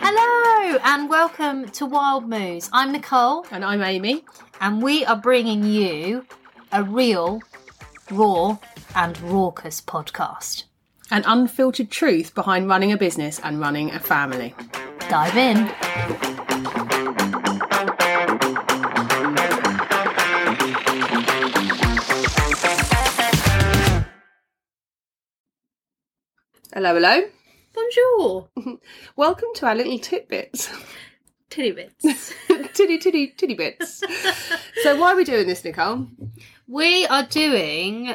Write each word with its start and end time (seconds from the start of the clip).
Hello 0.00 0.78
and 0.84 1.08
welcome 1.10 1.68
to 1.70 1.86
Wild 1.86 2.28
Moos. 2.28 2.70
I'm 2.72 2.92
Nicole 2.92 3.46
And 3.50 3.64
I'm 3.64 3.82
Amy. 3.82 4.24
and 4.60 4.82
we 4.82 5.04
are 5.04 5.16
bringing 5.16 5.64
you 5.64 6.24
a 6.72 6.82
real, 6.82 7.40
raw, 8.10 8.58
and 8.96 9.20
raucous 9.20 9.80
podcast. 9.80 10.64
An 11.10 11.24
unfiltered 11.26 11.90
truth 11.90 12.34
behind 12.34 12.68
running 12.68 12.92
a 12.92 12.96
business 12.96 13.38
and 13.44 13.60
running 13.60 13.90
a 13.90 14.00
family. 14.00 14.54
Dive 15.08 15.36
in. 15.36 16.37
Hello, 26.78 26.94
hello. 26.94 27.28
Bonjour. 27.74 28.48
Welcome 29.16 29.48
to 29.56 29.66
our 29.66 29.74
little 29.74 29.98
tidbits. 29.98 30.70
Titty 31.50 31.72
bits. 31.72 32.32
titty, 32.72 32.98
titty, 32.98 33.34
titty 33.36 33.54
bits. 33.54 34.00
so, 34.84 34.96
why 34.96 35.12
are 35.12 35.16
we 35.16 35.24
doing 35.24 35.48
this, 35.48 35.64
Nicole? 35.64 36.06
we 36.68 37.04
are 37.06 37.24
doing 37.24 38.14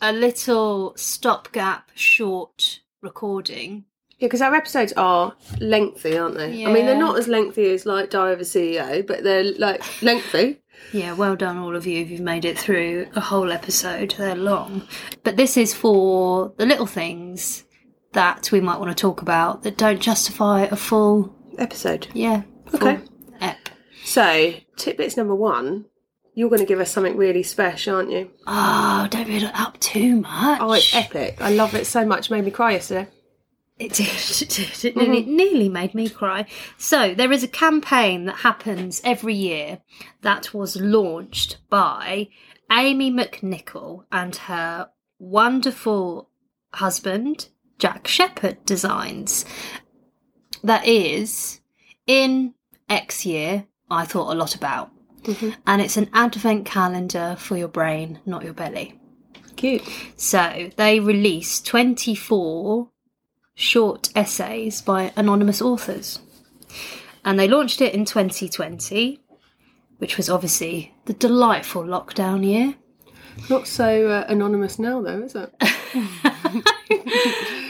a 0.00 0.12
little 0.12 0.92
stopgap 0.96 1.90
short 1.96 2.78
recording. 3.02 3.86
Yeah, 4.20 4.28
because 4.28 4.42
our 4.42 4.54
episodes 4.54 4.92
are 4.92 5.34
lengthy, 5.58 6.16
aren't 6.16 6.36
they? 6.36 6.58
Yeah. 6.58 6.68
I 6.68 6.72
mean, 6.72 6.86
they're 6.86 6.96
not 6.96 7.18
as 7.18 7.26
lengthy 7.26 7.72
as 7.72 7.86
like 7.86 8.10
Diary 8.10 8.34
of 8.34 8.40
a 8.40 8.44
CEO, 8.44 9.04
but 9.04 9.24
they're 9.24 9.52
like 9.54 9.82
lengthy. 10.00 10.60
Yeah, 10.92 11.14
well 11.14 11.34
done, 11.34 11.58
all 11.58 11.74
of 11.74 11.88
you, 11.88 12.02
if 12.02 12.08
you've 12.08 12.20
made 12.20 12.44
it 12.44 12.56
through 12.56 13.08
a 13.16 13.20
whole 13.20 13.50
episode. 13.50 14.14
They're 14.16 14.36
long. 14.36 14.86
But 15.24 15.36
this 15.36 15.56
is 15.56 15.74
for 15.74 16.52
the 16.56 16.66
little 16.66 16.86
things 16.86 17.64
that 18.12 18.50
we 18.52 18.60
might 18.60 18.78
want 18.78 18.90
to 18.96 19.00
talk 19.00 19.22
about 19.22 19.62
that 19.62 19.76
don't 19.76 20.00
justify 20.00 20.62
a 20.62 20.76
full, 20.76 21.34
Episode. 21.58 22.08
yeah, 22.14 22.42
Okay. 22.74 22.98
ep. 23.40 23.68
So, 24.04 24.54
tidbits 24.76 25.16
number 25.16 25.34
one. 25.34 25.86
You're 26.34 26.48
going 26.48 26.60
to 26.60 26.66
give 26.66 26.80
us 26.80 26.90
something 26.90 27.16
really 27.16 27.42
special, 27.42 27.96
aren't 27.96 28.12
you? 28.12 28.30
Oh, 28.46 29.06
don't 29.10 29.26
build 29.26 29.42
it 29.42 29.50
up 29.54 29.78
too 29.80 30.20
much. 30.20 30.58
Oh, 30.60 30.72
it's 30.72 30.94
epic. 30.94 31.36
I 31.40 31.52
love 31.52 31.74
it 31.74 31.86
so 31.86 32.06
much. 32.06 32.30
Made 32.30 32.44
me 32.44 32.50
cry 32.52 32.72
yesterday. 32.72 33.08
It 33.78 33.92
did. 33.94 34.06
It 34.42 34.48
did. 34.48 34.84
It 34.84 34.96
nearly, 34.96 35.24
nearly 35.24 35.68
made 35.68 35.94
me 35.94 36.08
cry. 36.08 36.46
So 36.78 37.14
there 37.14 37.32
is 37.32 37.42
a 37.42 37.48
campaign 37.48 38.26
that 38.26 38.36
happens 38.36 39.00
every 39.04 39.34
year 39.34 39.80
that 40.22 40.54
was 40.54 40.76
launched 40.76 41.58
by 41.68 42.28
Amy 42.70 43.10
McNichol 43.10 44.04
and 44.12 44.34
her 44.36 44.88
wonderful 45.18 46.30
husband 46.74 47.48
Jack 47.80 48.06
Shepherd 48.06 48.64
Designs. 48.64 49.44
That 50.62 50.86
is 50.86 51.60
in 52.06 52.54
X 52.88 53.26
year. 53.26 53.66
I 53.90 54.04
thought 54.04 54.32
a 54.32 54.38
lot 54.38 54.54
about. 54.54 54.92
Mm-hmm. 55.22 55.50
And 55.66 55.82
it's 55.82 55.96
an 55.96 56.10
advent 56.12 56.66
calendar 56.66 57.36
for 57.38 57.56
your 57.56 57.68
brain, 57.68 58.20
not 58.24 58.44
your 58.44 58.52
belly. 58.52 59.00
Cute. 59.56 59.82
So 60.16 60.70
they 60.76 61.00
released 61.00 61.66
24 61.66 62.88
short 63.54 64.10
essays 64.14 64.80
by 64.80 65.12
anonymous 65.16 65.60
authors. 65.60 66.20
And 67.24 67.38
they 67.38 67.48
launched 67.48 67.80
it 67.80 67.94
in 67.94 68.04
2020, 68.04 69.20
which 69.98 70.16
was 70.16 70.30
obviously 70.30 70.94
the 71.06 71.12
delightful 71.12 71.82
lockdown 71.82 72.44
year. 72.44 72.74
Not 73.48 73.66
so 73.66 74.08
uh, 74.08 74.24
anonymous 74.28 74.78
now, 74.78 75.00
though, 75.02 75.22
is 75.22 75.34
it? 75.34 75.52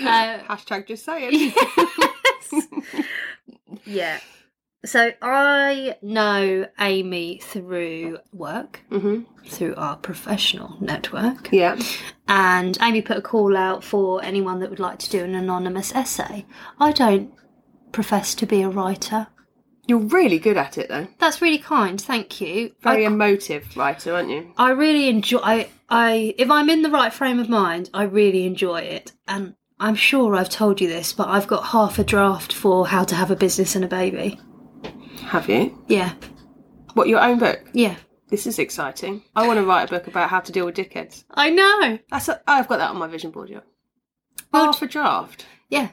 Hashtag 0.03 0.87
just 0.87 1.05
saying. 1.05 1.53
Yeah. 3.85 4.21
So 4.85 5.13
I 5.21 5.97
know 6.01 6.67
Amy 6.79 7.39
through 7.43 8.19
work, 8.33 8.81
hmm 8.89 9.21
through 9.47 9.75
our 9.77 9.97
professional 9.97 10.77
network. 10.81 11.51
Yeah. 11.53 11.79
And 12.29 12.79
Amy 12.81 13.03
put 13.03 13.17
a 13.19 13.23
call 13.23 13.57
out 13.57 13.83
for 13.83 14.23
anyone 14.23 14.61
that 14.61 14.71
would 14.71 14.79
like 14.79 14.99
to 15.01 15.11
do 15.11 15.25
an 15.25 15.35
anonymous 15.35 15.93
essay. 15.95 16.47
I 16.79 16.93
don't 16.93 17.33
profess 17.93 18.35
to 18.37 18.47
be 18.47 18.63
a 18.63 18.69
writer. 18.69 19.27
You're 19.91 19.99
really 19.99 20.39
good 20.39 20.57
at 20.57 20.79
it, 20.79 20.89
though. 20.89 21.09
That's 21.19 21.43
really 21.43 21.59
kind, 21.59 22.01
thank 22.01 22.41
you. 22.41 22.77
Very 22.81 23.05
I, 23.05 23.09
emotive 23.09 23.77
writer, 23.77 24.15
aren't 24.15 24.31
you? 24.31 24.53
I 24.57 24.71
really 24.71 25.09
enjoy. 25.09 25.41
I, 25.43 25.69
I, 25.89 26.33
if 26.39 26.49
I'm 26.49 26.71
in 26.71 26.83
the 26.83 26.91
right 26.91 27.13
frame 27.13 27.41
of 27.41 27.49
mind, 27.49 27.91
I 27.93 28.05
really 28.05 28.47
enjoy 28.47 28.83
it. 28.83 29.11
And 29.27 29.57
I'm 29.81 29.97
sure 29.97 30.37
I've 30.37 30.49
told 30.49 30.81
you 30.81 30.87
this, 30.87 31.13
but 31.13 31.27
I've 31.27 31.49
got 31.49 31.65
half 31.65 31.99
a 31.99 32.05
draft 32.05 32.53
for 32.53 32.87
how 32.87 33.03
to 33.03 33.17
have 33.17 33.33
a 33.33 33.35
business 33.35 33.75
and 33.75 33.85
a 33.85 33.89
baby. 33.89 34.39
Have 35.25 35.49
you? 35.49 35.77
Yeah, 35.89 36.13
What, 36.95 37.09
your 37.09 37.21
own 37.21 37.41
book? 37.41 37.61
yeah. 37.73 37.97
This 38.29 38.47
is 38.47 38.61
exciting. 38.61 39.25
I 39.35 39.45
want 39.49 39.59
to 39.59 39.67
write 39.67 39.89
a 39.89 39.93
book 39.93 40.07
about 40.07 40.31
how 40.31 40.39
to 40.39 40.53
deal 40.53 40.67
with 40.67 40.77
dickheads. 40.77 41.25
I 41.33 41.51
know. 41.51 41.99
That's 42.13 42.29
a, 42.29 42.41
I've 42.47 42.69
got 42.69 42.77
that 42.77 42.91
on 42.91 42.97
my 42.97 43.09
vision 43.09 43.33
board, 43.33 43.49
yeah. 43.51 43.63
Good. 44.53 44.67
Half 44.67 44.83
a 44.83 44.87
draft. 44.87 45.47
Yeah. 45.69 45.89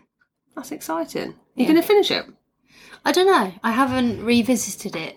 That's 0.56 0.72
exciting. 0.72 1.30
Yeah. 1.56 1.64
You're 1.66 1.74
going 1.74 1.82
to 1.82 1.88
finish 1.88 2.12
it? 2.12 2.26
I 3.08 3.14
don't 3.14 3.28
know. 3.28 3.54
I 3.64 3.72
haven't 3.72 4.22
revisited 4.26 4.94
it. 4.98 5.16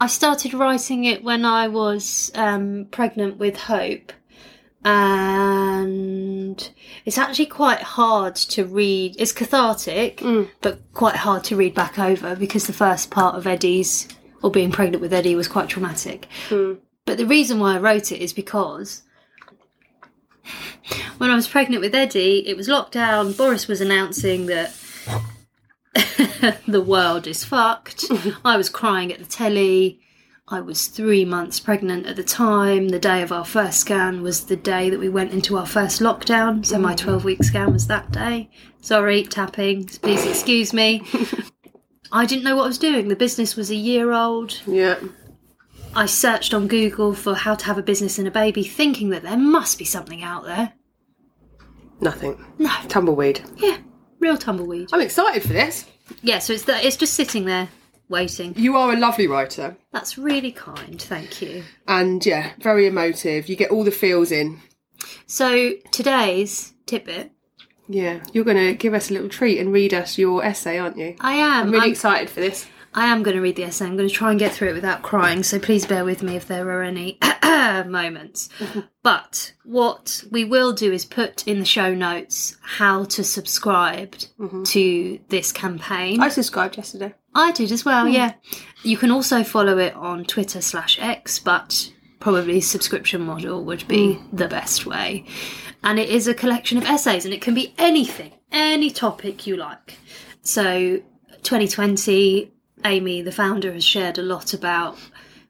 I 0.00 0.08
started 0.08 0.52
writing 0.52 1.04
it 1.04 1.22
when 1.22 1.44
I 1.44 1.68
was 1.68 2.32
um, 2.34 2.88
pregnant 2.90 3.36
with 3.36 3.56
Hope, 3.56 4.12
and 4.84 6.70
it's 7.04 7.16
actually 7.16 7.46
quite 7.46 7.82
hard 7.82 8.34
to 8.34 8.64
read. 8.64 9.14
It's 9.16 9.30
cathartic, 9.30 10.20
but 10.60 10.80
quite 10.92 11.14
hard 11.14 11.44
to 11.44 11.54
read 11.54 11.72
back 11.72 12.00
over 12.00 12.34
because 12.34 12.66
the 12.66 12.72
first 12.72 13.12
part 13.12 13.36
of 13.36 13.46
Eddie's 13.46 14.08
or 14.42 14.50
being 14.50 14.72
pregnant 14.72 15.00
with 15.00 15.12
Eddie 15.12 15.36
was 15.36 15.46
quite 15.46 15.68
traumatic. 15.68 16.26
But 17.04 17.16
the 17.16 17.26
reason 17.26 17.60
why 17.60 17.76
I 17.76 17.78
wrote 17.78 18.10
it 18.10 18.20
is 18.20 18.32
because 18.32 19.02
when 21.18 21.30
I 21.30 21.36
was 21.36 21.46
pregnant 21.46 21.80
with 21.80 21.94
Eddie, 21.94 22.48
it 22.48 22.56
was 22.56 22.68
lockdown. 22.68 23.36
Boris 23.36 23.68
was 23.68 23.80
announcing 23.80 24.46
that 24.46 24.74
the 26.68 26.84
world 26.84 27.26
is 27.26 27.44
fucked. 27.44 28.04
I 28.44 28.56
was 28.56 28.68
crying 28.68 29.12
at 29.12 29.18
the 29.18 29.24
telly. 29.24 30.00
I 30.50 30.60
was 30.60 30.86
three 30.86 31.24
months 31.24 31.60
pregnant 31.60 32.06
at 32.06 32.16
the 32.16 32.24
time. 32.24 32.88
The 32.88 32.98
day 32.98 33.22
of 33.22 33.32
our 33.32 33.44
first 33.44 33.80
scan 33.80 34.22
was 34.22 34.46
the 34.46 34.56
day 34.56 34.88
that 34.88 34.98
we 34.98 35.08
went 35.08 35.32
into 35.32 35.58
our 35.58 35.66
first 35.66 36.00
lockdown. 36.00 36.64
So 36.64 36.78
my 36.78 36.94
mm. 36.94 36.98
12 36.98 37.24
week 37.24 37.44
scan 37.44 37.72
was 37.72 37.86
that 37.88 38.10
day. 38.12 38.50
Sorry, 38.80 39.24
tapping. 39.24 39.86
Please 39.86 40.24
excuse 40.24 40.72
me. 40.72 41.02
I 42.12 42.24
didn't 42.24 42.44
know 42.44 42.56
what 42.56 42.64
I 42.64 42.68
was 42.68 42.78
doing. 42.78 43.08
The 43.08 43.16
business 43.16 43.56
was 43.56 43.70
a 43.70 43.76
year 43.76 44.12
old. 44.12 44.62
Yeah. 44.66 44.98
I 45.94 46.06
searched 46.06 46.54
on 46.54 46.68
Google 46.68 47.14
for 47.14 47.34
how 47.34 47.54
to 47.54 47.66
have 47.66 47.76
a 47.76 47.82
business 47.82 48.18
and 48.18 48.28
a 48.28 48.30
baby, 48.30 48.62
thinking 48.62 49.10
that 49.10 49.22
there 49.22 49.36
must 49.36 49.78
be 49.78 49.84
something 49.84 50.22
out 50.22 50.44
there. 50.44 50.72
Nothing. 52.00 52.42
No. 52.58 52.70
Tumbleweed. 52.88 53.42
Yeah, 53.56 53.78
real 54.20 54.36
tumbleweed. 54.36 54.88
I'm 54.92 55.00
excited 55.00 55.42
for 55.42 55.52
this. 55.52 55.86
Yeah, 56.22 56.38
so 56.38 56.52
it's 56.54 56.64
that 56.64 56.84
it's 56.84 56.96
just 56.96 57.14
sitting 57.14 57.44
there 57.44 57.68
waiting. 58.08 58.54
You 58.56 58.76
are 58.76 58.92
a 58.92 58.98
lovely 58.98 59.26
writer. 59.26 59.76
That's 59.92 60.16
really 60.18 60.52
kind, 60.52 61.00
thank 61.00 61.42
you. 61.42 61.62
And 61.86 62.24
yeah, 62.24 62.52
very 62.60 62.86
emotive. 62.86 63.48
You 63.48 63.56
get 63.56 63.70
all 63.70 63.84
the 63.84 63.90
feels 63.90 64.32
in. 64.32 64.60
So 65.26 65.72
today's 65.90 66.72
tidbit, 66.86 67.30
Yeah. 67.88 68.20
You're 68.32 68.44
going 68.44 68.56
to 68.56 68.74
give 68.74 68.94
us 68.94 69.10
a 69.10 69.12
little 69.12 69.28
treat 69.28 69.58
and 69.58 69.72
read 69.72 69.92
us 69.94 70.16
your 70.18 70.42
essay, 70.44 70.78
aren't 70.78 70.96
you? 70.98 71.16
I 71.20 71.34
am 71.34 71.66
I'm 71.66 71.70
really 71.70 71.82
I'm- 71.82 71.90
excited 71.90 72.30
for 72.30 72.40
this. 72.40 72.66
I 72.98 73.06
am 73.06 73.22
going 73.22 73.36
to 73.36 73.40
read 73.40 73.54
the 73.54 73.62
essay. 73.62 73.86
I'm 73.86 73.96
going 73.96 74.08
to 74.08 74.14
try 74.14 74.30
and 74.30 74.40
get 74.40 74.50
through 74.50 74.70
it 74.70 74.74
without 74.74 75.02
crying, 75.02 75.44
so 75.44 75.60
please 75.60 75.86
bear 75.86 76.04
with 76.04 76.20
me 76.20 76.34
if 76.34 76.48
there 76.48 76.68
are 76.68 76.82
any 76.82 77.16
moments. 77.86 78.48
but 79.04 79.52
what 79.62 80.24
we 80.32 80.44
will 80.44 80.72
do 80.72 80.90
is 80.92 81.04
put 81.04 81.46
in 81.46 81.60
the 81.60 81.64
show 81.64 81.94
notes 81.94 82.56
how 82.60 83.04
to 83.04 83.22
subscribe 83.22 84.16
mm-hmm. 84.40 84.64
to 84.64 85.20
this 85.28 85.52
campaign. 85.52 86.20
I 86.20 86.28
subscribed 86.28 86.76
yesterday. 86.76 87.14
I 87.36 87.52
did 87.52 87.70
as 87.70 87.84
well, 87.84 88.06
hmm. 88.06 88.14
yeah. 88.14 88.32
You 88.82 88.96
can 88.96 89.12
also 89.12 89.44
follow 89.44 89.78
it 89.78 89.94
on 89.94 90.24
Twitter 90.24 90.60
slash 90.60 90.98
X, 91.00 91.38
but 91.38 91.92
probably 92.18 92.60
subscription 92.60 93.20
model 93.20 93.64
would 93.64 93.86
be 93.86 94.14
hmm. 94.14 94.36
the 94.36 94.48
best 94.48 94.86
way. 94.86 95.24
And 95.84 96.00
it 96.00 96.08
is 96.08 96.26
a 96.26 96.34
collection 96.34 96.76
of 96.78 96.84
essays, 96.84 97.24
and 97.24 97.32
it 97.32 97.42
can 97.42 97.54
be 97.54 97.74
anything, 97.78 98.32
any 98.50 98.90
topic 98.90 99.46
you 99.46 99.56
like. 99.56 99.94
So, 100.42 100.96
2020, 101.44 102.54
Amy, 102.84 103.22
the 103.22 103.32
founder, 103.32 103.72
has 103.72 103.84
shared 103.84 104.18
a 104.18 104.22
lot 104.22 104.54
about 104.54 104.98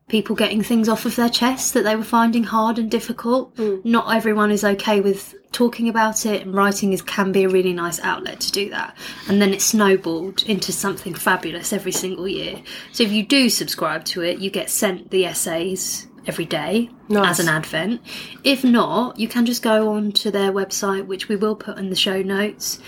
people 0.08 0.34
getting 0.34 0.62
things 0.62 0.88
off 0.88 1.04
of 1.04 1.16
their 1.16 1.28
chest 1.28 1.74
that 1.74 1.84
they 1.84 1.94
were 1.94 2.02
finding 2.02 2.44
hard 2.44 2.78
and 2.78 2.90
difficult. 2.90 3.54
Mm. 3.56 3.84
Not 3.84 4.14
everyone 4.14 4.50
is 4.50 4.64
okay 4.64 5.00
with 5.00 5.34
talking 5.52 5.88
about 5.88 6.24
it, 6.26 6.42
and 6.42 6.54
writing 6.54 6.92
is 6.92 7.02
can 7.02 7.30
be 7.32 7.44
a 7.44 7.48
really 7.48 7.72
nice 7.72 8.00
outlet 8.00 8.40
to 8.40 8.52
do 8.52 8.70
that. 8.70 8.96
And 9.28 9.40
then 9.40 9.52
it 9.52 9.62
snowballed 9.62 10.42
into 10.44 10.72
something 10.72 11.14
fabulous 11.14 11.72
every 11.72 11.92
single 11.92 12.26
year. 12.26 12.62
So 12.92 13.04
if 13.04 13.12
you 13.12 13.24
do 13.24 13.50
subscribe 13.50 14.04
to 14.06 14.22
it, 14.22 14.38
you 14.38 14.50
get 14.50 14.70
sent 14.70 15.10
the 15.10 15.26
essays 15.26 16.06
every 16.26 16.44
day 16.44 16.90
Nice. 17.08 17.38
as 17.38 17.40
an 17.40 17.48
advent. 17.48 18.02
If 18.44 18.64
not, 18.64 19.18
you 19.18 19.28
can 19.28 19.46
just 19.46 19.62
go 19.62 19.92
on 19.92 20.12
to 20.12 20.30
their 20.30 20.52
website, 20.52 21.06
which 21.06 21.28
we 21.28 21.36
will 21.36 21.56
put 21.56 21.78
in 21.78 21.90
the 21.90 21.96
show 21.96 22.22
notes, 22.22 22.78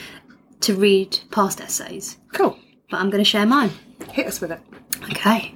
to 0.61 0.75
read 0.75 1.19
past 1.31 1.61
essays. 1.61 2.19
Cool. 2.33 2.59
But 2.91 2.99
I'm 2.99 3.09
going 3.09 3.25
to 3.25 3.29
share 3.29 3.47
mine. 3.47 3.71
Hit 4.13 4.27
us 4.27 4.41
with 4.41 4.53
it. 4.53 4.61
Okay. 5.11 5.55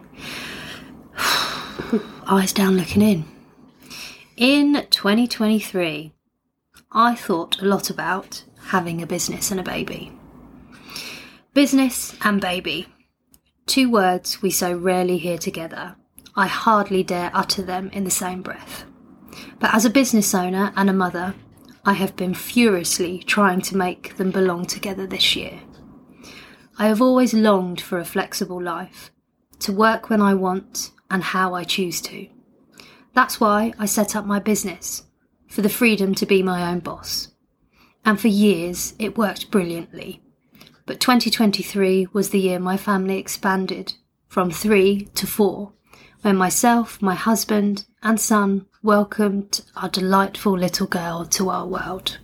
Eyes 2.26 2.52
down 2.52 2.76
looking 2.76 3.02
in. 3.02 3.25
In 4.37 4.87
2023, 4.91 6.12
I 6.93 7.14
thought 7.14 7.61
a 7.61 7.64
lot 7.64 7.91
about 7.91 8.44
having 8.67 9.02
a 9.02 9.06
business 9.06 9.50
and 9.50 9.61
a 9.61 9.64
baby. 9.64 10.12
Business 11.52 12.17
and 12.23 12.41
baby. 12.41 12.88
Two 13.67 13.91
words 13.91 14.43
we 14.43 14.50
so 14.50 14.76
rarely 14.76 15.19
hear 15.19 15.38
together. 15.38 15.96
I 16.37 16.49
hardly 16.49 17.02
dare 17.02 17.31
utter 17.32 17.62
them 17.62 17.91
in 17.93 18.05
the 18.05 18.11
same 18.11 18.43
breath. 18.43 18.85
But 19.61 19.75
as 19.75 19.85
a 19.85 19.91
business 19.91 20.35
owner 20.35 20.73
and 20.76 20.91
a 20.91 20.93
mother, 20.93 21.35
I 21.85 21.93
have 21.93 22.17
been 22.17 22.35
furiously 22.35 23.19
trying 23.20 23.61
to 23.62 23.76
make 23.76 24.17
them 24.17 24.31
belong 24.31 24.67
together 24.67 25.06
this 25.06 25.37
year. 25.37 25.61
I 26.76 26.88
have 26.88 27.00
always 27.00 27.32
longed 27.32 27.81
for 27.81 27.99
a 27.99 28.05
flexible 28.05 28.61
life, 28.61 29.12
to 29.61 29.73
work 29.73 30.11
when 30.11 30.21
I 30.21 30.35
want 30.35 30.91
and 31.09 31.23
how 31.23 31.55
I 31.55 31.62
choose 31.62 32.00
to. 32.03 32.29
That's 33.12 33.38
why 33.38 33.73
I 33.79 33.87
set 33.87 34.17
up 34.17 34.26
my 34.26 34.41
business, 34.41 35.05
for 35.47 35.62
the 35.62 35.69
freedom 35.69 36.15
to 36.17 36.26
be 36.26 36.43
my 36.43 36.69
own 36.69 36.81
boss. 36.81 37.29
And 38.05 38.21
for 38.21 38.29
years 38.29 38.94
it 38.99 39.17
worked 39.17 39.53
brilliantly. 39.53 40.21
But 40.85 41.00
2023 41.00 42.09
was 42.12 42.31
the 42.31 42.41
year 42.41 42.59
my 42.59 42.77
family 42.77 43.19
expanded 43.19 43.94
from 44.27 44.50
three 44.50 45.06
to 45.15 45.29
four, 45.29 45.73
when 46.23 46.37
myself, 46.37 47.00
my 47.00 47.15
husband, 47.15 47.85
and 48.03 48.20
son 48.20 48.67
welcomed 48.82 49.61
our 49.77 49.88
delightful 49.88 50.59
little 50.59 50.88
girl 50.88 51.25
to 51.27 51.50
our 51.50 51.67
world. 51.67 52.19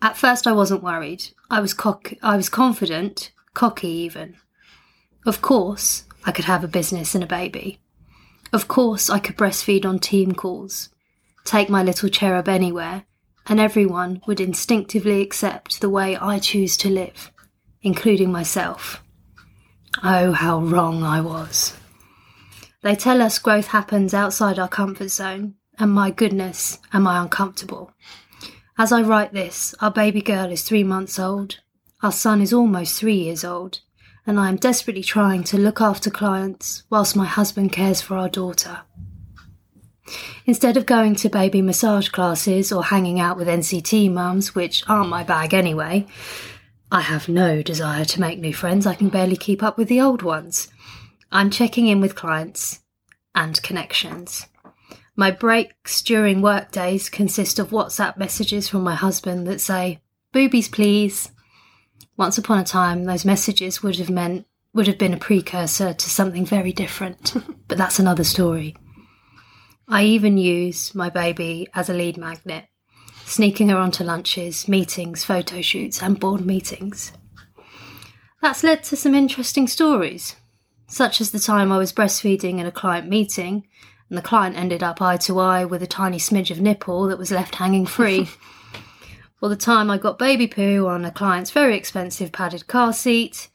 At 0.00 0.16
first, 0.16 0.46
I 0.46 0.52
wasn't 0.52 0.82
worried. 0.82 1.30
I 1.50 1.60
was 1.60 1.74
cock- 1.74 2.14
I 2.22 2.36
was 2.36 2.48
confident, 2.48 3.32
cocky 3.54 3.88
even. 3.88 4.36
Of 5.26 5.42
course, 5.42 6.04
I 6.24 6.30
could 6.30 6.44
have 6.44 6.62
a 6.62 6.68
business 6.68 7.14
and 7.14 7.24
a 7.24 7.26
baby. 7.26 7.80
Of 8.52 8.68
course, 8.68 9.10
I 9.10 9.18
could 9.18 9.36
breastfeed 9.36 9.84
on 9.84 9.98
team 9.98 10.34
calls, 10.34 10.88
take 11.44 11.68
my 11.68 11.82
little 11.82 12.08
cherub 12.08 12.48
anywhere, 12.48 13.04
and 13.46 13.58
everyone 13.58 14.22
would 14.26 14.40
instinctively 14.40 15.20
accept 15.20 15.80
the 15.80 15.90
way 15.90 16.16
I 16.16 16.38
choose 16.38 16.76
to 16.78 16.90
live, 16.90 17.32
including 17.82 18.30
myself. 18.30 19.02
Oh, 20.02 20.32
how 20.32 20.60
wrong 20.60 21.02
I 21.02 21.20
was. 21.20 21.76
They 22.82 22.94
tell 22.94 23.20
us 23.20 23.38
growth 23.38 23.68
happens 23.68 24.14
outside 24.14 24.58
our 24.58 24.68
comfort 24.68 25.08
zone, 25.08 25.54
and 25.78 25.90
my 25.90 26.10
goodness, 26.10 26.78
am 26.92 27.06
I 27.06 27.20
uncomfortable. 27.20 27.92
As 28.80 28.92
I 28.92 29.02
write 29.02 29.32
this, 29.32 29.74
our 29.80 29.90
baby 29.90 30.22
girl 30.22 30.52
is 30.52 30.62
three 30.62 30.84
months 30.84 31.18
old, 31.18 31.58
our 32.00 32.12
son 32.12 32.40
is 32.40 32.52
almost 32.52 32.94
three 32.94 33.16
years 33.16 33.44
old, 33.44 33.80
and 34.24 34.38
I 34.38 34.48
am 34.48 34.54
desperately 34.54 35.02
trying 35.02 35.42
to 35.44 35.58
look 35.58 35.80
after 35.80 36.10
clients 36.10 36.84
whilst 36.88 37.16
my 37.16 37.24
husband 37.24 37.72
cares 37.72 38.00
for 38.00 38.16
our 38.16 38.28
daughter. 38.28 38.82
Instead 40.46 40.76
of 40.76 40.86
going 40.86 41.16
to 41.16 41.28
baby 41.28 41.60
massage 41.60 42.08
classes 42.08 42.70
or 42.70 42.84
hanging 42.84 43.18
out 43.18 43.36
with 43.36 43.48
NCT 43.48 44.12
mums, 44.12 44.54
which 44.54 44.84
aren't 44.88 45.10
my 45.10 45.24
bag 45.24 45.52
anyway, 45.52 46.06
I 46.92 47.00
have 47.00 47.28
no 47.28 47.62
desire 47.62 48.04
to 48.04 48.20
make 48.20 48.38
new 48.38 48.54
friends. 48.54 48.86
I 48.86 48.94
can 48.94 49.08
barely 49.08 49.36
keep 49.36 49.60
up 49.60 49.76
with 49.76 49.88
the 49.88 50.00
old 50.00 50.22
ones. 50.22 50.68
I'm 51.32 51.50
checking 51.50 51.88
in 51.88 52.00
with 52.00 52.14
clients 52.14 52.80
and 53.34 53.60
connections. 53.60 54.46
My 55.18 55.32
breaks 55.32 56.00
during 56.00 56.42
work 56.42 56.70
days 56.70 57.10
consist 57.10 57.58
of 57.58 57.70
WhatsApp 57.70 58.18
messages 58.18 58.68
from 58.68 58.84
my 58.84 58.94
husband 58.94 59.48
that 59.48 59.60
say, 59.60 60.00
Boobies, 60.32 60.68
please. 60.70 61.32
Once 62.16 62.38
upon 62.38 62.60
a 62.60 62.64
time, 62.64 63.02
those 63.02 63.24
messages 63.24 63.82
would 63.82 63.96
have 63.96 64.10
meant 64.10 64.46
would 64.72 64.86
have 64.86 64.96
been 64.96 65.12
a 65.12 65.18
precursor 65.18 65.92
to 65.92 66.08
something 66.08 66.46
very 66.46 66.72
different, 66.72 67.34
but 67.66 67.76
that's 67.76 67.98
another 67.98 68.22
story. 68.22 68.76
I 69.88 70.04
even 70.04 70.38
use 70.38 70.94
my 70.94 71.10
baby 71.10 71.66
as 71.74 71.90
a 71.90 71.94
lead 71.94 72.16
magnet, 72.16 72.66
sneaking 73.24 73.70
her 73.70 73.76
onto 73.76 74.04
lunches, 74.04 74.68
meetings, 74.68 75.24
photo 75.24 75.62
shoots, 75.62 76.00
and 76.00 76.20
board 76.20 76.46
meetings. 76.46 77.10
That's 78.40 78.62
led 78.62 78.84
to 78.84 78.94
some 78.94 79.16
interesting 79.16 79.66
stories, 79.66 80.36
such 80.86 81.20
as 81.20 81.32
the 81.32 81.40
time 81.40 81.72
I 81.72 81.78
was 81.78 81.92
breastfeeding 81.92 82.60
in 82.60 82.66
a 82.66 82.70
client 82.70 83.08
meeting, 83.08 83.64
and 84.08 84.16
the 84.16 84.22
client 84.22 84.56
ended 84.56 84.82
up 84.82 85.02
eye 85.02 85.16
to 85.18 85.38
eye 85.38 85.64
with 85.64 85.82
a 85.82 85.86
tiny 85.86 86.18
smidge 86.18 86.50
of 86.50 86.60
nipple 86.60 87.06
that 87.08 87.18
was 87.18 87.30
left 87.30 87.56
hanging 87.56 87.86
free. 87.86 88.28
or 89.40 89.48
the 89.48 89.56
time 89.56 89.90
I 89.90 89.98
got 89.98 90.18
baby 90.18 90.46
poo 90.46 90.86
on 90.86 91.04
a 91.04 91.10
client's 91.10 91.50
very 91.50 91.76
expensive 91.76 92.32
padded 92.32 92.66
car 92.66 92.92
seat. 92.92 93.48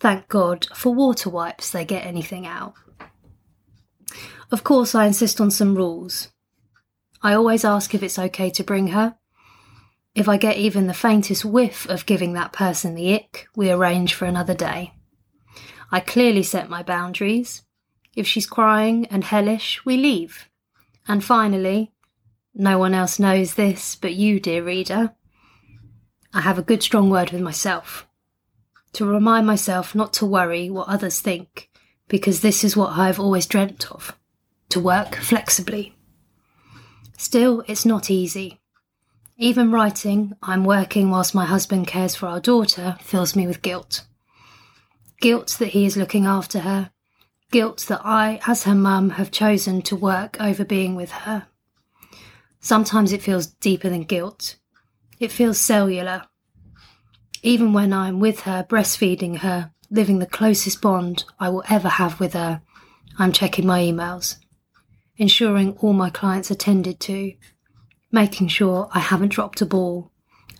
Thank 0.00 0.28
God 0.28 0.66
for 0.74 0.94
water 0.94 1.30
wipes, 1.30 1.70
they 1.70 1.84
get 1.84 2.04
anything 2.04 2.46
out. 2.46 2.74
Of 4.50 4.62
course, 4.62 4.94
I 4.94 5.06
insist 5.06 5.40
on 5.40 5.50
some 5.50 5.74
rules. 5.74 6.28
I 7.22 7.34
always 7.34 7.64
ask 7.64 7.94
if 7.94 8.02
it's 8.02 8.18
okay 8.18 8.50
to 8.50 8.64
bring 8.64 8.88
her. 8.88 9.16
If 10.14 10.28
I 10.28 10.36
get 10.36 10.56
even 10.56 10.86
the 10.86 10.94
faintest 10.94 11.44
whiff 11.44 11.86
of 11.88 12.06
giving 12.06 12.32
that 12.32 12.52
person 12.52 12.94
the 12.94 13.14
ick, 13.14 13.48
we 13.56 13.70
arrange 13.70 14.14
for 14.14 14.24
another 14.24 14.54
day. 14.54 14.94
I 15.90 16.00
clearly 16.00 16.42
set 16.42 16.70
my 16.70 16.82
boundaries. 16.82 17.65
If 18.16 18.26
she's 18.26 18.46
crying 18.46 19.06
and 19.06 19.22
hellish, 19.22 19.84
we 19.84 19.98
leave. 19.98 20.48
And 21.06 21.22
finally, 21.22 21.92
no 22.54 22.78
one 22.78 22.94
else 22.94 23.18
knows 23.18 23.54
this 23.54 23.94
but 23.94 24.14
you, 24.14 24.40
dear 24.40 24.64
reader. 24.64 25.14
I 26.32 26.40
have 26.40 26.58
a 26.58 26.62
good 26.62 26.82
strong 26.82 27.10
word 27.10 27.30
with 27.30 27.42
myself. 27.42 28.08
To 28.94 29.04
remind 29.04 29.46
myself 29.46 29.94
not 29.94 30.14
to 30.14 30.26
worry 30.26 30.70
what 30.70 30.88
others 30.88 31.20
think, 31.20 31.68
because 32.08 32.40
this 32.40 32.64
is 32.64 32.76
what 32.76 32.96
I've 32.98 33.20
always 33.20 33.46
dreamt 33.46 33.92
of 33.92 34.16
to 34.70 34.80
work 34.80 35.16
flexibly. 35.16 35.94
Still, 37.18 37.62
it's 37.68 37.84
not 37.84 38.10
easy. 38.10 38.60
Even 39.36 39.70
writing, 39.70 40.34
I'm 40.42 40.64
working 40.64 41.10
whilst 41.10 41.34
my 41.34 41.44
husband 41.44 41.86
cares 41.86 42.14
for 42.14 42.26
our 42.26 42.40
daughter, 42.40 42.96
fills 43.00 43.36
me 43.36 43.46
with 43.46 43.62
guilt. 43.62 44.06
Guilt 45.20 45.56
that 45.58 45.68
he 45.68 45.84
is 45.84 45.96
looking 45.96 46.24
after 46.24 46.60
her. 46.60 46.90
Guilt 47.52 47.86
that 47.88 48.00
I, 48.04 48.40
as 48.46 48.64
her 48.64 48.74
mum, 48.74 49.10
have 49.10 49.30
chosen 49.30 49.80
to 49.82 49.96
work 49.96 50.36
over 50.40 50.64
being 50.64 50.96
with 50.96 51.12
her. 51.12 51.46
Sometimes 52.60 53.12
it 53.12 53.22
feels 53.22 53.46
deeper 53.46 53.88
than 53.88 54.02
guilt. 54.02 54.56
It 55.20 55.30
feels 55.30 55.58
cellular. 55.58 56.24
Even 57.42 57.72
when 57.72 57.92
I'm 57.92 58.18
with 58.18 58.40
her, 58.40 58.66
breastfeeding 58.68 59.38
her, 59.38 59.70
living 59.90 60.18
the 60.18 60.26
closest 60.26 60.82
bond 60.82 61.24
I 61.38 61.48
will 61.48 61.62
ever 61.68 61.88
have 61.88 62.18
with 62.18 62.32
her, 62.32 62.62
I'm 63.18 63.30
checking 63.30 63.66
my 63.66 63.80
emails, 63.80 64.36
ensuring 65.16 65.76
all 65.78 65.92
my 65.92 66.10
clients 66.10 66.50
are 66.50 66.56
tended 66.56 66.98
to, 67.00 67.34
making 68.10 68.48
sure 68.48 68.88
I 68.92 68.98
haven't 68.98 69.32
dropped 69.32 69.60
a 69.60 69.66
ball, 69.66 70.10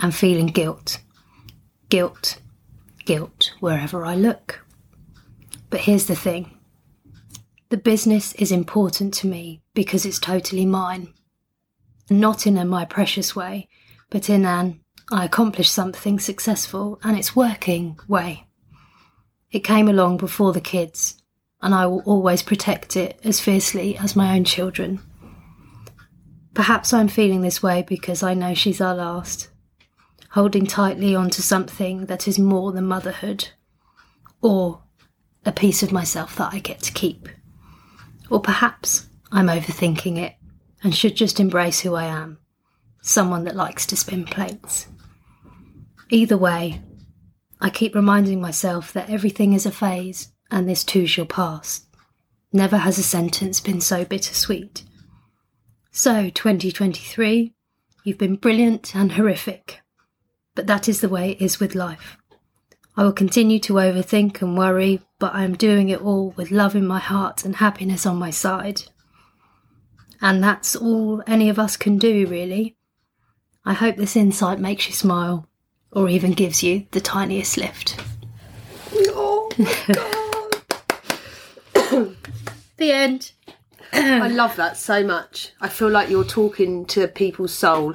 and 0.01 0.15
feeling 0.15 0.47
guilt. 0.47 1.01
Guilt, 1.89 2.41
guilt 3.05 3.53
wherever 3.61 4.05
I 4.05 4.15
look. 4.15 4.65
But 5.71 5.81
here's 5.81 6.07
the 6.07 6.15
thing 6.15 6.56
the 7.69 7.77
business 7.77 8.33
is 8.35 8.53
important 8.53 9.13
to 9.15 9.27
me 9.27 9.63
because 9.75 10.07
it's 10.07 10.21
totally 10.21 10.65
mine. 10.65 11.13
Not 12.09 12.47
in 12.47 12.57
a 12.57 12.65
my 12.65 12.85
precious 12.85 13.35
way, 13.35 13.69
but 14.11 14.31
in 14.31 14.45
an 14.45 14.81
I 15.11 15.25
accomplished 15.25 15.73
something 15.73 16.19
successful 16.19 17.01
and 17.03 17.19
it's 17.19 17.37
working 17.37 17.99
way. 18.09 18.47
It 19.51 19.61
came 19.61 19.89
along 19.89 20.17
before 20.17 20.53
the 20.53 20.61
kids, 20.61 21.23
and 21.63 21.75
I 21.75 21.87
will 21.87 22.03
always 22.05 22.43
protect 22.43 22.97
it 22.97 23.19
as 23.25 23.41
fiercely 23.41 23.97
as 23.97 24.17
my 24.17 24.37
own 24.37 24.45
children. 24.45 25.01
Perhaps 26.55 26.93
I'm 26.93 27.09
feeling 27.09 27.41
this 27.41 27.63
way 27.63 27.83
because 27.83 28.23
I 28.23 28.35
know 28.35 28.55
she's 28.55 28.81
our 28.81 28.95
last, 28.95 29.49
holding 30.31 30.67
tightly 30.67 31.15
onto 31.15 31.43
something 31.43 32.07
that 32.07 32.27
is 32.27 32.39
more 32.39 32.73
than 32.73 32.87
motherhood, 32.87 33.49
or 34.41 34.83
a 35.45 35.53
piece 35.53 35.83
of 35.83 35.93
myself 35.93 36.37
that 36.37 36.53
I 36.53 36.59
get 36.59 36.81
to 36.81 36.93
keep. 36.93 37.29
Or 38.31 38.41
perhaps 38.41 39.09
I'm 39.33 39.47
overthinking 39.47 40.19
it 40.19 40.35
and 40.83 40.95
should 40.95 41.17
just 41.17 41.41
embrace 41.41 41.81
who 41.81 41.95
I 41.95 42.05
am 42.05 42.39
someone 43.07 43.45
that 43.45 43.55
likes 43.55 43.87
to 43.87 43.97
spin 43.97 44.25
plates. 44.25 44.89
Either 46.11 46.37
way, 46.37 46.83
I 47.61 47.71
keep 47.71 47.95
reminding 47.95 48.41
myself 48.41 48.93
that 48.93 49.09
everything 49.09 49.53
is 49.53 49.65
a 49.65 49.71
phase 49.71 50.33
and 50.51 50.69
this 50.69 50.83
too 50.83 51.07
shall 51.07 51.27
pass. 51.27 51.87
Never 52.53 52.79
has 52.79 52.99
a 52.99 53.03
sentence 53.03 53.61
been 53.61 53.81
so 53.81 54.05
bittersweet. 54.05 54.83
So, 55.93 56.31
2023, 56.31 57.55
you've 58.05 58.19
been 58.19 58.37
brilliant 58.37 58.95
and 58.95 59.13
horrific. 59.13 59.81
But 60.55 60.67
that 60.67 60.89
is 60.89 61.01
the 61.01 61.09
way 61.09 61.31
it 61.31 61.41
is 61.41 61.61
with 61.61 61.75
life. 61.75 62.19
I 62.97 63.05
will 63.05 63.13
continue 63.13 63.59
to 63.61 63.75
overthink 63.75 64.41
and 64.41 64.57
worry, 64.57 65.03
but 65.19 65.35
I 65.35 65.45
am 65.45 65.55
doing 65.55 65.91
it 65.91 66.01
all 66.01 66.31
with 66.31 66.51
love 66.51 66.75
in 66.75 66.87
my 66.87 66.99
heart 66.99 67.45
and 67.45 67.57
happiness 67.57 68.07
on 68.07 68.17
my 68.17 68.31
side. 68.31 68.85
And 70.21 70.43
that's 70.43 70.75
all 70.75 71.23
any 71.27 71.49
of 71.49 71.59
us 71.59 71.77
can 71.77 71.99
do, 71.99 72.27
really. 72.27 72.77
I 73.65 73.75
hope 73.75 73.97
this 73.97 74.17
insight 74.17 74.59
makes 74.59 74.89
you 74.89 74.95
smile 74.95 75.47
or 75.93 76.09
even 76.09 76.33
gives 76.33 76.63
you 76.63 76.87
the 76.93 77.01
tiniest 77.01 77.57
lift. 77.57 78.01
Oh. 78.95 79.51
The 82.77 82.93
end. 82.93 83.33
I 83.93 84.29
love 84.29 84.57
that 84.57 84.77
so 84.77 85.03
much. 85.03 85.53
I 85.61 85.69
feel 85.69 85.89
like 85.89 86.11
you're 86.11 86.25
talking 86.25 86.85
to 86.87 87.09
people's 87.09 87.55
soul 87.55 87.95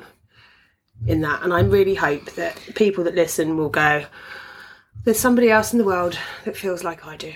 in 1.05 1.21
that, 1.21 1.43
and 1.43 1.53
I 1.53 1.61
really 1.61 1.95
hope 1.95 2.31
that 2.33 2.57
people 2.75 3.03
that 3.03 3.15
listen 3.15 3.57
will 3.57 3.69
go, 3.69 4.05
there's 5.03 5.19
somebody 5.19 5.49
else 5.49 5.73
in 5.73 5.79
the 5.79 5.85
world 5.85 6.17
that 6.45 6.55
feels 6.55 6.83
like 6.83 7.05
I 7.05 7.17
do. 7.17 7.33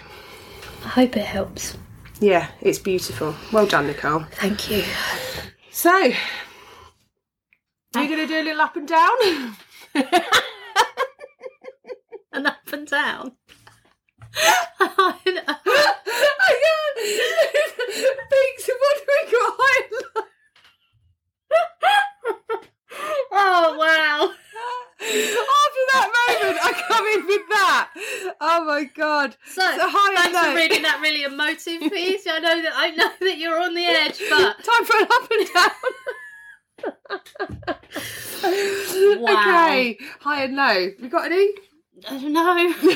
I 0.84 0.88
hope 0.90 1.18
it 1.18 1.26
helps. 1.26 1.76
Yeah, 2.20 2.48
it's 2.62 2.78
beautiful. 2.80 3.36
Well 3.52 3.66
done, 3.66 3.88
Nicole. 3.88 4.24
Thank 4.34 4.70
you. 4.72 4.84
So, 5.72 5.90
are 5.92 6.10
you 8.04 8.08
going 8.16 8.20
to 8.20 8.28
do 8.28 8.42
a 8.42 8.44
little 8.44 8.62
up 8.62 8.76
and 8.76 8.88
down? 8.88 9.56
And 12.34 12.48
up 12.48 12.58
and 12.74 12.86
down. 12.86 13.32
I 14.36 15.14
can't. 15.24 15.48
Thanks. 18.30 18.68
What 18.68 18.98
do 18.98 19.04
we 19.08 19.20
got? 19.32 19.54
High 19.58 19.82
and 19.86 19.94
low? 20.16 20.24
oh 23.32 23.78
wow. 23.80 24.20
After 25.00 25.84
that 25.94 26.08
moment, 26.28 26.58
I 26.62 26.64
come 26.90 27.06
in 27.06 27.22
with 27.26 27.46
that. 27.52 27.84
Oh 28.42 28.60
my 28.66 28.84
god! 28.84 29.38
So, 29.48 29.62
So 29.62 29.88
high 29.90 30.10
and 30.10 30.18
thanks 30.34 30.40
for 30.40 30.48
low. 30.50 30.56
reading 30.56 30.82
that 30.82 31.00
really 31.02 31.24
emotive 31.24 31.80
piece. 31.90 32.28
I 32.30 32.40
know 32.40 32.62
that 32.64 32.74
I 32.76 32.90
know 32.92 33.12
that 33.22 33.38
you're 33.38 33.62
on 33.62 33.76
the 33.76 33.86
edge, 33.86 34.20
but 34.30 34.58
Time 34.62 34.86
for 34.86 34.98
an 34.98 35.08
up 35.10 35.32
and 35.32 35.48
down. 35.54 35.72
Wow. 38.44 39.68
Okay, 39.68 39.98
high 40.36 40.44
and 40.44 40.56
low. 40.56 40.92
We 41.02 41.08
got 41.08 41.26
any? 41.32 41.50
I 42.10 42.20
don't 42.20 42.34
know. 42.34 42.96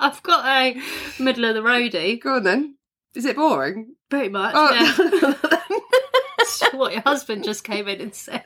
I've 0.00 0.22
got 0.22 0.46
a 0.46 0.80
middle 1.22 1.44
of 1.44 1.54
the 1.54 1.60
roadie, 1.60 2.20
Go 2.20 2.36
on 2.36 2.44
then. 2.44 2.76
Is 3.14 3.24
it 3.24 3.36
boring? 3.36 3.94
pretty 4.08 4.28
much. 4.28 4.54
Oh. 4.56 4.72
Yeah. 4.72 5.34
What 6.72 6.92
your 6.92 7.02
husband 7.02 7.44
just 7.44 7.64
came 7.64 7.88
in 7.88 8.00
and 8.00 8.14
said. 8.14 8.44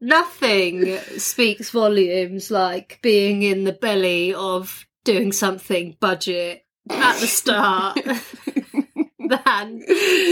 Nothing 0.00 0.98
speaks 1.18 1.70
volumes 1.70 2.50
like 2.50 2.98
being 3.02 3.42
in 3.42 3.64
the 3.64 3.72
belly 3.72 4.34
of 4.34 4.86
doing 5.04 5.32
something 5.32 5.96
budget 6.00 6.64
at 6.90 7.18
the 7.20 7.26
start 7.26 7.98
than 9.18 9.82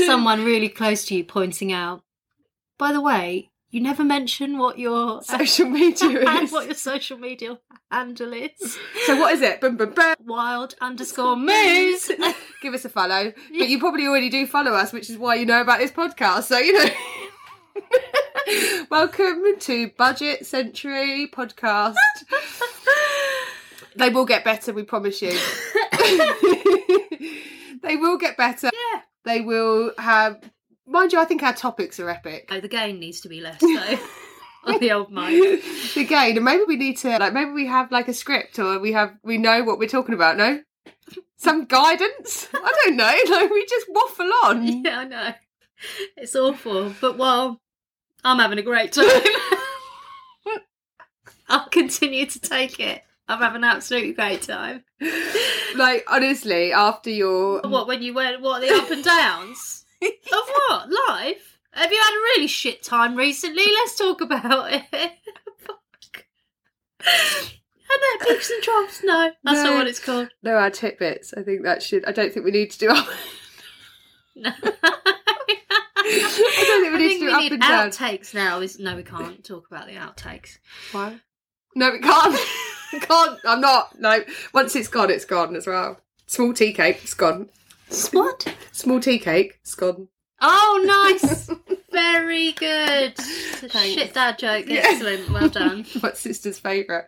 someone 0.06 0.44
really 0.44 0.68
close 0.68 1.06
to 1.06 1.14
you 1.14 1.24
pointing 1.24 1.72
out. 1.72 2.02
By 2.78 2.92
the 2.92 3.00
way, 3.00 3.50
you 3.74 3.80
never 3.80 4.04
mention 4.04 4.56
what 4.56 4.78
your 4.78 5.20
Social 5.24 5.68
media 5.68 6.20
and 6.28 6.44
is. 6.44 6.52
what 6.52 6.66
your 6.66 6.76
social 6.76 7.18
media 7.18 7.58
handle 7.90 8.32
is. 8.32 8.78
So 9.04 9.16
what 9.16 9.34
is 9.34 9.42
it? 9.42 9.60
Boom, 9.60 9.76
boom, 9.76 9.90
boom. 9.90 10.14
Wild 10.24 10.76
underscore 10.80 11.34
Moos. 11.34 12.08
Give 12.62 12.72
us 12.72 12.84
a 12.84 12.88
follow. 12.88 13.32
But 13.58 13.68
you 13.68 13.80
probably 13.80 14.06
already 14.06 14.30
do 14.30 14.46
follow 14.46 14.70
us, 14.70 14.92
which 14.92 15.10
is 15.10 15.18
why 15.18 15.34
you 15.34 15.44
know 15.44 15.60
about 15.60 15.80
this 15.80 15.90
podcast. 15.90 16.44
So, 16.44 16.58
you 16.58 16.72
know. 16.72 16.90
Welcome 18.90 19.42
to 19.58 19.90
Budget 19.98 20.46
Century 20.46 21.28
Podcast. 21.32 21.96
they 23.96 24.10
will 24.10 24.24
get 24.24 24.44
better, 24.44 24.72
we 24.72 24.84
promise 24.84 25.20
you. 25.20 25.36
they 27.82 27.96
will 27.96 28.18
get 28.18 28.36
better. 28.36 28.70
Yeah. 28.72 29.00
They 29.24 29.40
will 29.40 29.90
have. 29.98 30.38
Mind 30.86 31.12
you, 31.12 31.20
I 31.20 31.24
think 31.24 31.42
our 31.42 31.54
topics 31.54 31.98
are 31.98 32.10
epic. 32.10 32.48
Oh, 32.50 32.60
the 32.60 32.68
gain 32.68 33.00
needs 33.00 33.20
to 33.22 33.28
be 33.28 33.40
less 33.40 33.60
though. 33.60 33.98
on 34.64 34.80
the 34.80 34.92
old 34.92 35.10
mic. 35.10 35.62
the 35.94 36.04
gain, 36.04 36.36
and 36.36 36.44
maybe 36.44 36.64
we 36.66 36.76
need 36.76 36.96
to 36.98 37.18
like 37.18 37.32
maybe 37.32 37.50
we 37.52 37.66
have 37.66 37.90
like 37.90 38.08
a 38.08 38.14
script 38.14 38.58
or 38.58 38.78
we 38.78 38.92
have 38.92 39.14
we 39.22 39.38
know 39.38 39.62
what 39.62 39.78
we're 39.78 39.88
talking 39.88 40.14
about. 40.14 40.36
No, 40.36 40.60
some 41.36 41.64
guidance. 41.66 42.48
I 42.54 42.72
don't 42.84 42.96
know. 42.96 43.14
Like 43.28 43.50
we 43.50 43.66
just 43.66 43.86
waffle 43.88 44.30
on. 44.44 44.84
Yeah, 44.84 45.00
I 45.00 45.04
know. 45.04 45.32
It's 46.16 46.36
awful. 46.36 46.94
But 47.00 47.18
well, 47.18 47.60
I'm 48.22 48.38
having 48.38 48.58
a 48.58 48.62
great 48.62 48.92
time. 48.92 49.06
I'll 51.48 51.68
continue 51.68 52.26
to 52.26 52.40
take 52.40 52.80
it. 52.80 53.02
I'm 53.28 53.38
having 53.38 53.64
an 53.64 53.64
absolutely 53.64 54.12
great 54.12 54.42
time. 54.42 54.84
Like 55.76 56.04
honestly, 56.08 56.72
after 56.72 57.10
your 57.10 57.60
What 57.62 57.86
when 57.86 58.02
you 58.02 58.14
went 58.14 58.40
what 58.40 58.60
the 58.60 58.70
up 58.74 58.90
and 58.90 59.04
downs? 59.04 59.83
Of 60.02 60.48
what? 60.68 60.88
Life? 61.08 61.58
Have 61.72 61.90
you 61.90 61.98
had 61.98 62.10
a 62.14 62.22
really 62.36 62.46
shit 62.46 62.82
time 62.82 63.16
recently? 63.16 63.64
Let's 63.66 63.96
talk 63.98 64.20
about 64.20 64.72
it. 64.72 64.82
Fuck. 65.58 66.24
And 67.00 68.00
then 68.20 68.28
peaks 68.28 68.50
and 68.50 68.62
troughs. 68.62 69.00
No, 69.04 69.30
that's 69.42 69.58
No. 69.58 69.64
not 69.64 69.74
what 69.76 69.86
it's 69.88 69.98
called. 69.98 70.28
no 70.42 70.56
our 70.56 70.70
tidbits. 70.70 71.34
I 71.36 71.42
think 71.42 71.62
that 71.64 71.82
should. 71.82 72.04
I 72.06 72.12
don't 72.12 72.32
think 72.32 72.44
we 72.44 72.50
need 72.52 72.70
to 72.72 72.78
do. 72.78 72.90
Up, 72.90 73.06
No. 74.36 74.50
I 76.06 76.64
don't 76.66 76.82
think 76.82 76.92
we 76.92 76.98
need 76.98 77.08
think 77.08 77.20
to 77.20 77.26
do 77.30 77.32
up 77.36 77.52
and 77.52 77.60
down. 77.60 77.90
outtakes 77.90 78.34
now. 78.34 78.60
Is 78.60 78.78
no, 78.78 78.94
we 78.96 79.02
can't 79.02 79.44
talk 79.44 79.66
about 79.70 79.86
the 79.86 79.94
outtakes. 79.94 80.58
Why? 80.92 81.18
No, 81.74 81.90
we 81.90 81.98
can't. 82.00 82.38
We 82.92 83.00
can't. 83.00 83.40
I'm 83.44 83.60
not. 83.60 83.98
No. 83.98 84.20
Once 84.52 84.76
it's 84.76 84.86
gone, 84.86 85.10
it's 85.10 85.24
gone 85.24 85.56
as 85.56 85.66
well. 85.66 85.98
Small 86.28 86.54
tea 86.54 86.72
cake, 86.72 87.00
it's 87.02 87.14
gone. 87.14 87.48
What? 88.12 88.54
Small 88.72 89.00
tea 89.00 89.18
cake, 89.18 89.58
it's. 89.62 90.08
Oh, 90.40 91.18
nice. 91.20 91.48
Very 91.92 92.52
good. 92.52 93.18
Shit 93.70 94.14
dad 94.14 94.38
joke. 94.38 94.66
Yeah. 94.68 94.82
Excellent. 94.84 95.30
Well 95.30 95.48
done. 95.48 95.82
Do 95.82 96.00
My 96.02 96.12
sister's 96.12 96.58
favourite. 96.58 97.04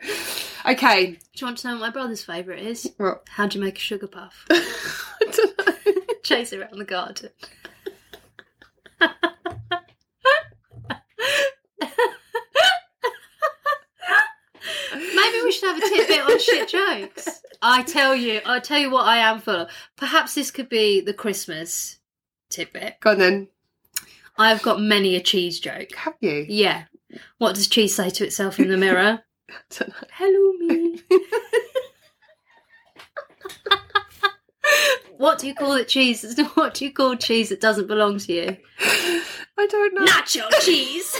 Okay. 0.64 1.06
Do 1.06 1.16
you 1.34 1.46
want 1.46 1.58
to 1.58 1.68
know 1.68 1.74
what 1.74 1.80
my 1.80 1.90
brother's 1.90 2.24
favourite 2.24 2.62
is? 2.62 2.90
What? 2.96 3.24
How 3.28 3.46
do 3.46 3.58
you 3.58 3.64
make 3.64 3.76
a 3.76 3.80
sugar 3.80 4.06
puff? 4.06 4.46
I 4.50 4.62
don't 5.20 5.66
know. 5.66 6.02
Chase 6.22 6.52
it 6.52 6.60
around 6.60 6.78
the 6.78 6.84
garden. 6.84 7.30
Maybe 14.94 15.42
we 15.44 15.52
should 15.52 15.65
have 15.80 15.92
a 15.92 15.96
tidbit 15.96 16.20
on 16.20 16.38
shit 16.40 16.68
jokes. 16.68 17.42
I 17.62 17.82
tell 17.82 18.14
you, 18.14 18.40
I 18.44 18.60
tell 18.60 18.78
you 18.78 18.90
what 18.90 19.06
I 19.06 19.18
am 19.18 19.40
full 19.40 19.62
of. 19.62 19.68
Perhaps 19.96 20.34
this 20.34 20.50
could 20.50 20.68
be 20.68 21.00
the 21.00 21.14
Christmas 21.14 21.98
tidbit. 22.50 22.96
Go 23.00 23.10
on 23.12 23.18
then. 23.18 23.48
I've 24.38 24.62
got 24.62 24.80
many 24.80 25.16
a 25.16 25.20
cheese 25.20 25.58
joke. 25.60 25.94
Have 25.96 26.14
you? 26.20 26.44
Yeah. 26.48 26.84
What 27.38 27.54
does 27.54 27.68
cheese 27.68 27.94
say 27.94 28.10
to 28.10 28.24
itself 28.24 28.58
in 28.60 28.68
the 28.68 28.76
mirror? 28.76 29.22
Hello, 30.12 30.52
me. 30.58 31.00
what 35.16 35.38
do 35.38 35.46
you 35.46 35.54
call 35.54 35.72
it 35.74 35.88
cheese? 35.88 36.38
What 36.54 36.74
do 36.74 36.84
you 36.84 36.92
call 36.92 37.16
cheese 37.16 37.48
that 37.50 37.60
doesn't 37.60 37.86
belong 37.86 38.18
to 38.18 38.32
you? 38.32 38.56
I 39.58 39.66
don't 39.66 39.94
know. 39.94 40.04
Nacho 40.04 40.50
cheese. 40.60 41.16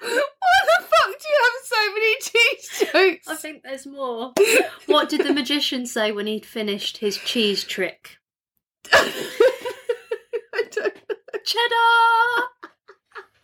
Why 0.00 0.08
the 0.08 0.82
fuck 0.82 1.06
do 1.06 1.28
you 1.28 1.40
have 1.44 1.57
so 1.68 1.92
many 1.94 2.16
cheese 2.20 2.90
jokes? 2.92 3.28
I 3.28 3.34
think 3.34 3.62
there's 3.62 3.86
more. 3.86 4.32
What 4.86 5.08
did 5.08 5.24
the 5.26 5.32
magician 5.32 5.86
say 5.86 6.12
when 6.12 6.26
he'd 6.26 6.46
finished 6.46 6.98
his 6.98 7.16
cheese 7.18 7.64
trick? 7.64 8.18
I 8.92 9.12
don't 10.70 10.94
know. 10.94 11.38
Cheddar! 11.44 12.44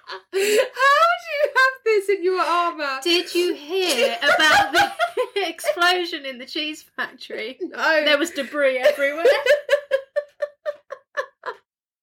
How 0.07 0.19
do 0.33 0.39
you 0.41 1.49
have 1.57 1.75
this 1.85 2.09
in 2.09 2.25
your 2.25 2.41
armour? 2.41 3.01
Did 3.03 3.35
you 3.35 3.55
hear 3.55 4.17
about 4.23 4.73
the 4.73 4.93
explosion 5.49 6.25
in 6.27 6.39
the 6.39 6.47
cheese 6.47 6.83
factory? 6.97 7.59
No. 7.61 8.05
There 8.05 8.19
was 8.19 8.31
debris 8.31 8.79
everywhere. 8.79 9.25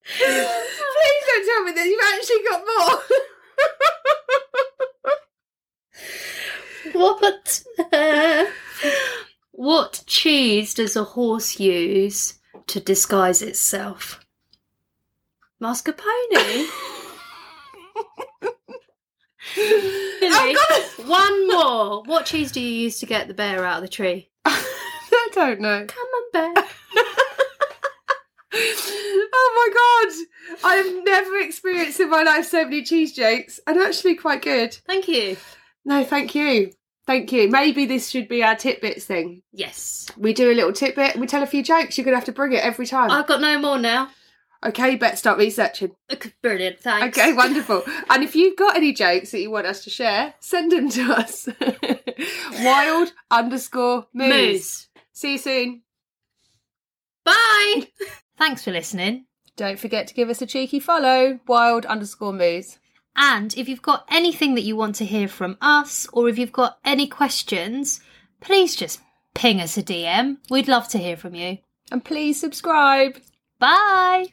Please 0.03 1.23
don't 1.27 1.45
tell 1.47 1.63
me 1.63 1.71
that 1.71 1.85
you've 1.85 2.03
actually 2.13 2.43
got 2.49 2.61
more. 2.77 3.01
What? 7.01 7.63
Uh, 7.91 8.45
what 9.51 10.03
cheese 10.05 10.75
does 10.75 10.95
a 10.95 11.03
horse 11.03 11.59
use 11.59 12.39
to 12.67 12.79
disguise 12.79 13.41
itself? 13.41 14.23
Mascarpone. 15.59 15.97
Billy, 19.55 20.55
one 21.07 21.47
more. 21.47 22.03
What 22.03 22.27
cheese 22.27 22.51
do 22.51 22.61
you 22.61 22.83
use 22.83 22.99
to 22.99 23.07
get 23.07 23.27
the 23.27 23.33
bear 23.33 23.65
out 23.65 23.77
of 23.77 23.81
the 23.81 23.89
tree? 23.89 24.29
I 24.45 25.29
don't 25.33 25.59
know. 25.59 25.85
Come 25.87 26.07
on, 26.07 26.31
bear. 26.33 26.53
oh 28.53 29.51
my 29.55 29.69
god! 29.73 30.13
I've 30.63 31.03
never 31.03 31.39
experienced 31.39 31.99
in 31.99 32.11
my 32.11 32.21
life 32.21 32.45
so 32.45 32.63
many 32.63 32.83
cheese 32.83 33.13
jokes, 33.13 33.59
and 33.65 33.79
actually 33.79 34.17
quite 34.17 34.43
good. 34.43 34.75
Thank 34.85 35.07
you. 35.07 35.37
No, 35.83 36.03
thank 36.03 36.35
you. 36.35 36.73
Thank 37.11 37.33
you. 37.33 37.49
Maybe 37.49 37.85
this 37.85 38.07
should 38.07 38.29
be 38.29 38.41
our 38.41 38.55
tidbits 38.55 39.03
thing. 39.03 39.41
Yes. 39.51 40.07
We 40.17 40.31
do 40.31 40.49
a 40.49 40.55
little 40.55 40.71
tidbit, 40.71 41.17
we 41.17 41.27
tell 41.27 41.43
a 41.43 41.45
few 41.45 41.61
jokes. 41.61 41.97
You're 41.97 42.05
going 42.05 42.13
to 42.13 42.17
have 42.19 42.25
to 42.25 42.31
bring 42.31 42.53
it 42.53 42.63
every 42.63 42.85
time. 42.85 43.11
I've 43.11 43.27
got 43.27 43.41
no 43.41 43.59
more 43.59 43.77
now. 43.77 44.07
Okay, 44.63 44.95
better 44.95 45.17
start 45.17 45.37
researching. 45.37 45.91
Brilliant, 46.41 46.79
thanks. 46.79 47.17
Okay, 47.17 47.33
wonderful. 47.35 47.83
and 48.09 48.23
if 48.23 48.33
you've 48.33 48.55
got 48.55 48.77
any 48.77 48.93
jokes 48.93 49.31
that 49.31 49.41
you 49.41 49.51
want 49.51 49.67
us 49.67 49.83
to 49.83 49.89
share, 49.89 50.35
send 50.39 50.71
them 50.71 50.89
to 50.89 51.11
us. 51.11 51.49
Wild 52.61 53.11
underscore 53.29 54.05
Moos. 54.13 54.29
Moos. 54.29 54.87
See 55.11 55.33
you 55.33 55.37
soon. 55.37 55.81
Bye. 57.25 57.87
Thanks 58.37 58.63
for 58.63 58.71
listening. 58.71 59.25
Don't 59.57 59.79
forget 59.79 60.07
to 60.07 60.13
give 60.13 60.29
us 60.29 60.41
a 60.41 60.45
cheeky 60.45 60.79
follow. 60.79 61.41
Wild 61.45 61.85
underscore 61.85 62.31
Moos. 62.31 62.77
And 63.15 63.55
if 63.57 63.67
you've 63.67 63.81
got 63.81 64.05
anything 64.09 64.55
that 64.55 64.63
you 64.63 64.75
want 64.75 64.95
to 64.95 65.05
hear 65.05 65.27
from 65.27 65.57
us, 65.61 66.07
or 66.13 66.29
if 66.29 66.37
you've 66.37 66.51
got 66.51 66.77
any 66.85 67.07
questions, 67.07 68.01
please 68.39 68.75
just 68.75 69.01
ping 69.33 69.59
us 69.59 69.77
a 69.77 69.83
DM. 69.83 70.37
We'd 70.49 70.67
love 70.67 70.87
to 70.89 70.97
hear 70.97 71.17
from 71.17 71.35
you. 71.35 71.57
And 71.91 72.03
please 72.03 72.39
subscribe. 72.39 73.17
Bye. 73.59 74.27